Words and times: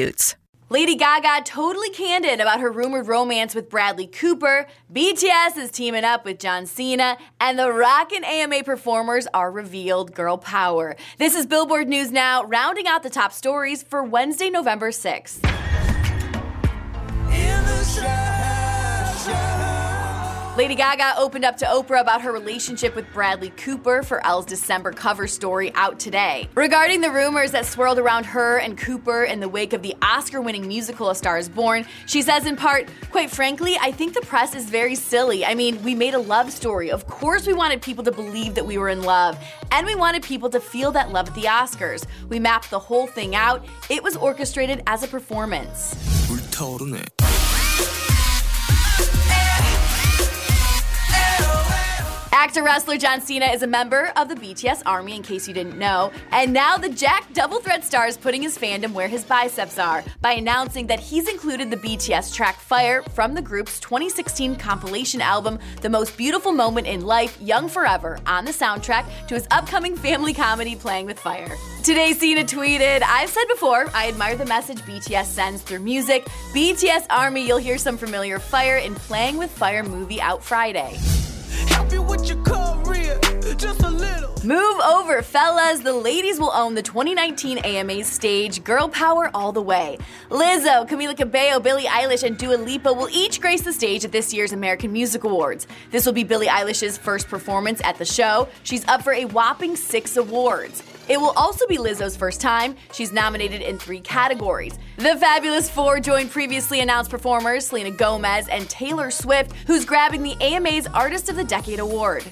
substitutes. 0.00 0.36
Lady 0.72 0.94
Gaga 0.94 1.42
totally 1.44 1.90
candid 1.90 2.38
about 2.38 2.60
her 2.60 2.70
rumored 2.70 3.08
romance 3.08 3.56
with 3.56 3.68
Bradley 3.68 4.06
Cooper. 4.06 4.68
BTS 4.92 5.56
is 5.56 5.72
teaming 5.72 6.04
up 6.04 6.24
with 6.24 6.38
John 6.38 6.64
Cena, 6.64 7.18
and 7.40 7.58
the 7.58 7.72
Rockin' 7.72 8.22
AMA 8.22 8.62
performers 8.62 9.26
are 9.34 9.50
revealed 9.50 10.14
girl 10.14 10.38
power. 10.38 10.94
This 11.18 11.34
is 11.34 11.44
Billboard 11.44 11.88
News 11.88 12.12
Now, 12.12 12.44
rounding 12.44 12.86
out 12.86 13.02
the 13.02 13.10
top 13.10 13.32
stories 13.32 13.82
for 13.82 14.04
Wednesday, 14.04 14.48
November 14.48 14.92
6th. 14.92 15.89
Lady 20.60 20.74
Gaga 20.74 21.14
opened 21.16 21.46
up 21.46 21.56
to 21.56 21.64
Oprah 21.64 22.02
about 22.02 22.20
her 22.20 22.32
relationship 22.32 22.94
with 22.94 23.10
Bradley 23.14 23.48
Cooper 23.48 24.02
for 24.02 24.22
Elle's 24.26 24.44
December 24.44 24.92
cover 24.92 25.26
story 25.26 25.72
out 25.74 25.98
today. 25.98 26.50
Regarding 26.54 27.00
the 27.00 27.10
rumors 27.10 27.52
that 27.52 27.64
swirled 27.64 27.98
around 27.98 28.26
her 28.26 28.58
and 28.58 28.76
Cooper 28.76 29.24
in 29.24 29.40
the 29.40 29.48
wake 29.48 29.72
of 29.72 29.80
the 29.80 29.96
Oscar 30.02 30.42
winning 30.42 30.68
musical 30.68 31.08
A 31.08 31.14
Star 31.14 31.38
is 31.38 31.48
Born, 31.48 31.86
she 32.04 32.20
says 32.20 32.44
in 32.44 32.56
part, 32.56 32.90
Quite 33.10 33.30
frankly, 33.30 33.78
I 33.80 33.90
think 33.90 34.12
the 34.12 34.20
press 34.20 34.54
is 34.54 34.68
very 34.68 34.96
silly. 34.96 35.46
I 35.46 35.54
mean, 35.54 35.82
we 35.82 35.94
made 35.94 36.12
a 36.12 36.18
love 36.18 36.52
story. 36.52 36.90
Of 36.90 37.06
course, 37.06 37.46
we 37.46 37.54
wanted 37.54 37.80
people 37.80 38.04
to 38.04 38.12
believe 38.12 38.54
that 38.54 38.66
we 38.66 38.76
were 38.76 38.90
in 38.90 39.02
love, 39.02 39.42
and 39.72 39.86
we 39.86 39.94
wanted 39.94 40.22
people 40.22 40.50
to 40.50 40.60
feel 40.60 40.92
that 40.92 41.10
love 41.10 41.28
at 41.28 41.34
the 41.36 41.44
Oscars. 41.44 42.04
We 42.28 42.38
mapped 42.38 42.68
the 42.68 42.78
whole 42.78 43.06
thing 43.06 43.34
out. 43.34 43.64
It 43.88 44.02
was 44.02 44.14
orchestrated 44.14 44.82
as 44.86 45.02
a 45.02 45.08
performance. 45.08 45.94
Actor 52.42 52.62
wrestler 52.62 52.96
John 52.96 53.20
Cena 53.20 53.44
is 53.44 53.62
a 53.62 53.66
member 53.66 54.12
of 54.16 54.30
the 54.30 54.34
BTS 54.34 54.80
Army, 54.86 55.14
in 55.14 55.22
case 55.22 55.46
you 55.46 55.52
didn't 55.52 55.78
know. 55.78 56.10
And 56.30 56.54
now 56.54 56.78
the 56.78 56.88
Jack 56.88 57.30
Double 57.34 57.60
Threat 57.60 57.84
star 57.84 58.06
is 58.06 58.16
putting 58.16 58.40
his 58.40 58.56
fandom 58.56 58.94
where 58.94 59.08
his 59.08 59.24
biceps 59.24 59.78
are 59.78 60.02
by 60.22 60.32
announcing 60.32 60.86
that 60.86 61.00
he's 61.00 61.28
included 61.28 61.70
the 61.70 61.76
BTS 61.76 62.34
track 62.34 62.58
Fire 62.58 63.02
from 63.14 63.34
the 63.34 63.42
group's 63.42 63.78
2016 63.80 64.56
compilation 64.56 65.20
album, 65.20 65.58
The 65.82 65.90
Most 65.90 66.16
Beautiful 66.16 66.52
Moment 66.52 66.86
in 66.86 67.02
Life, 67.02 67.38
Young 67.42 67.68
Forever, 67.68 68.18
on 68.24 68.46
the 68.46 68.52
soundtrack 68.52 69.04
to 69.26 69.34
his 69.34 69.46
upcoming 69.50 69.94
family 69.94 70.32
comedy 70.32 70.76
Playing 70.76 71.04
with 71.04 71.20
Fire. 71.20 71.54
Today, 71.84 72.14
Cena 72.14 72.44
tweeted, 72.44 73.02
I've 73.02 73.28
said 73.28 73.48
before, 73.50 73.90
I 73.92 74.08
admire 74.08 74.36
the 74.36 74.46
message 74.46 74.78
BTS 74.78 75.26
sends 75.26 75.60
through 75.60 75.80
music. 75.80 76.24
BTS 76.54 77.04
Army, 77.10 77.46
you'll 77.46 77.58
hear 77.58 77.76
some 77.76 77.98
familiar 77.98 78.38
fire 78.38 78.78
in 78.78 78.94
Playing 78.94 79.36
with 79.36 79.50
Fire 79.50 79.82
movie 79.82 80.22
out 80.22 80.42
Friday. 80.42 80.98
Move 84.42 84.80
over, 84.80 85.20
fellas. 85.20 85.80
The 85.80 85.92
ladies 85.92 86.40
will 86.40 86.50
own 86.54 86.74
the 86.74 86.82
2019 86.82 87.58
AMAs 87.58 88.06
stage 88.06 88.64
Girl 88.64 88.88
Power 88.88 89.30
All 89.34 89.52
the 89.52 89.60
Way. 89.60 89.98
Lizzo, 90.30 90.88
Camila 90.88 91.14
Cabello, 91.14 91.60
Billie 91.60 91.84
Eilish, 91.84 92.22
and 92.22 92.38
Dua 92.38 92.54
Lipa 92.54 92.90
will 92.92 93.10
each 93.10 93.40
grace 93.40 93.60
the 93.60 93.72
stage 93.72 94.02
at 94.02 94.12
this 94.12 94.32
year's 94.32 94.52
American 94.52 94.92
Music 94.92 95.24
Awards. 95.24 95.66
This 95.90 96.06
will 96.06 96.14
be 96.14 96.24
Billie 96.24 96.46
Eilish's 96.46 96.96
first 96.96 97.28
performance 97.28 97.82
at 97.84 97.98
the 97.98 98.04
show. 98.06 98.48
She's 98.62 98.86
up 98.88 99.02
for 99.02 99.12
a 99.12 99.26
whopping 99.26 99.76
six 99.76 100.16
awards. 100.16 100.82
It 101.10 101.20
will 101.20 101.32
also 101.36 101.66
be 101.66 101.76
Lizzo's 101.76 102.16
first 102.16 102.40
time. 102.40 102.76
She's 102.92 103.12
nominated 103.12 103.62
in 103.62 103.78
three 103.80 103.98
categories. 103.98 104.78
The 104.96 105.16
Fabulous 105.16 105.68
Four 105.68 105.98
joined 105.98 106.30
previously 106.30 106.80
announced 106.80 107.10
performers 107.10 107.66
Selena 107.66 107.90
Gomez 107.90 108.46
and 108.46 108.70
Taylor 108.70 109.10
Swift, 109.10 109.52
who's 109.66 109.84
grabbing 109.84 110.22
the 110.22 110.40
AMA's 110.40 110.86
Artist 110.86 111.28
of 111.28 111.36
the 111.40 111.46
Decade 111.46 111.80
award. 111.80 112.22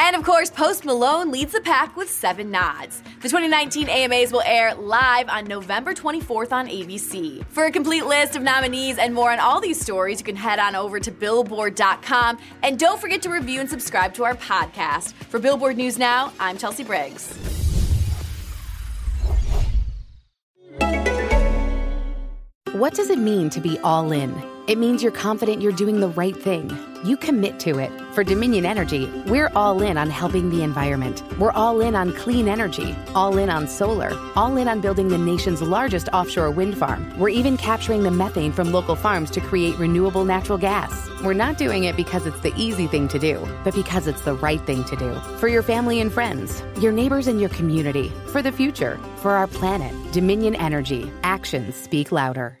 And 0.00 0.16
of 0.16 0.24
course, 0.24 0.48
Post 0.48 0.86
Malone 0.86 1.30
leads 1.30 1.52
the 1.52 1.60
pack 1.60 1.94
with 1.94 2.08
seven 2.08 2.50
nods. 2.50 3.02
The 3.20 3.28
2019 3.28 3.90
AMAs 3.90 4.32
will 4.32 4.42
air 4.46 4.74
live 4.74 5.28
on 5.28 5.44
November 5.44 5.92
24th 5.92 6.52
on 6.52 6.68
ABC. 6.68 7.44
For 7.50 7.66
a 7.66 7.70
complete 7.70 8.06
list 8.06 8.34
of 8.34 8.42
nominees 8.42 8.96
and 8.96 9.12
more 9.12 9.30
on 9.30 9.40
all 9.40 9.60
these 9.60 9.78
stories, 9.78 10.20
you 10.20 10.24
can 10.24 10.36
head 10.36 10.58
on 10.58 10.74
over 10.74 10.98
to 10.98 11.10
Billboard.com. 11.10 12.38
And 12.62 12.78
don't 12.78 12.98
forget 12.98 13.20
to 13.22 13.28
review 13.28 13.60
and 13.60 13.68
subscribe 13.68 14.14
to 14.14 14.24
our 14.24 14.36
podcast. 14.36 15.12
For 15.28 15.38
Billboard 15.38 15.76
News 15.76 15.98
Now, 15.98 16.32
I'm 16.40 16.56
Chelsea 16.56 16.84
Briggs. 16.84 17.57
What 22.78 22.94
does 22.94 23.10
it 23.10 23.18
mean 23.18 23.50
to 23.50 23.60
be 23.60 23.76
all 23.80 24.12
in? 24.12 24.40
It 24.68 24.78
means 24.78 25.02
you're 25.02 25.10
confident 25.10 25.60
you're 25.60 25.72
doing 25.72 25.98
the 25.98 26.10
right 26.10 26.36
thing. 26.36 26.70
You 27.04 27.16
commit 27.16 27.58
to 27.60 27.80
it. 27.80 27.90
For 28.14 28.22
Dominion 28.22 28.64
Energy, 28.64 29.06
we're 29.26 29.50
all 29.56 29.82
in 29.82 29.98
on 29.98 30.10
helping 30.10 30.48
the 30.48 30.62
environment. 30.62 31.24
We're 31.40 31.50
all 31.50 31.80
in 31.80 31.96
on 31.96 32.12
clean 32.12 32.46
energy, 32.46 32.94
all 33.16 33.36
in 33.36 33.50
on 33.50 33.66
solar, 33.66 34.12
all 34.36 34.56
in 34.56 34.68
on 34.68 34.80
building 34.80 35.08
the 35.08 35.18
nation's 35.18 35.60
largest 35.60 36.08
offshore 36.12 36.52
wind 36.52 36.78
farm. 36.78 37.18
We're 37.18 37.30
even 37.30 37.56
capturing 37.56 38.04
the 38.04 38.12
methane 38.12 38.52
from 38.52 38.70
local 38.70 38.94
farms 38.94 39.32
to 39.32 39.40
create 39.40 39.76
renewable 39.76 40.24
natural 40.24 40.58
gas. 40.58 41.08
We're 41.24 41.32
not 41.32 41.58
doing 41.58 41.82
it 41.82 41.96
because 41.96 42.26
it's 42.26 42.40
the 42.42 42.54
easy 42.56 42.86
thing 42.86 43.08
to 43.08 43.18
do, 43.18 43.44
but 43.64 43.74
because 43.74 44.06
it's 44.06 44.22
the 44.22 44.34
right 44.34 44.64
thing 44.66 44.84
to 44.84 44.94
do. 44.94 45.14
For 45.40 45.48
your 45.48 45.64
family 45.64 46.00
and 46.00 46.12
friends, 46.12 46.62
your 46.78 46.92
neighbors 46.92 47.26
and 47.26 47.40
your 47.40 47.50
community, 47.50 48.12
for 48.30 48.40
the 48.40 48.52
future, 48.52 49.00
for 49.16 49.32
our 49.32 49.48
planet. 49.48 49.92
Dominion 50.12 50.54
Energy. 50.54 51.10
Actions 51.24 51.74
speak 51.74 52.12
louder. 52.12 52.60